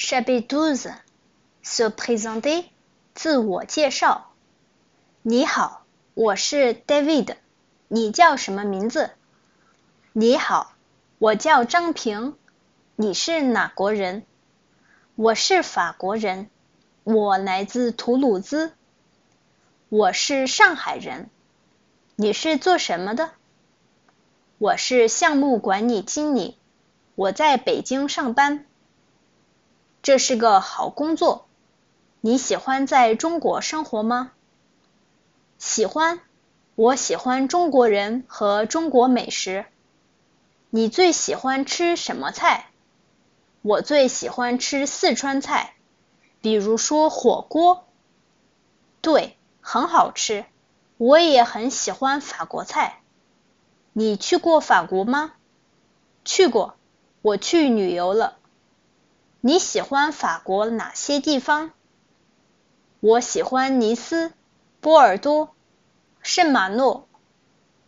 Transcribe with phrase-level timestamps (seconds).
[0.00, 0.76] Chapitre
[1.60, 2.66] se présenter，
[3.16, 4.30] 自我介绍。
[5.22, 7.34] 你好，我是 David，
[7.88, 9.10] 你叫什么名字？
[10.12, 10.74] 你好，
[11.18, 12.36] 我叫张平，
[12.94, 14.24] 你是哪国人？
[15.16, 16.48] 我是法国人，
[17.02, 18.72] 我来自图鲁兹。
[19.88, 21.28] 我是上海人，
[22.14, 23.32] 你是做什么的？
[24.58, 26.56] 我是项目管理经理，
[27.16, 28.64] 我在北京上班。
[30.08, 31.44] 这是个好工作。
[32.22, 34.32] 你喜欢在中国生活吗？
[35.58, 36.22] 喜欢，
[36.76, 39.66] 我喜欢中国人和中国美食。
[40.70, 42.70] 你最喜欢吃什么菜？
[43.60, 45.74] 我最喜欢吃四川菜，
[46.40, 47.84] 比如说火锅。
[49.02, 50.46] 对，很好吃。
[50.96, 53.00] 我也很喜欢法国菜。
[53.92, 55.34] 你去过法国吗？
[56.24, 56.76] 去过，
[57.20, 58.38] 我去旅游了。
[59.48, 61.70] 你喜欢法国哪些地方？
[63.00, 64.34] 我喜欢尼斯、
[64.82, 65.54] 波尔多、
[66.20, 67.07] 圣马诺。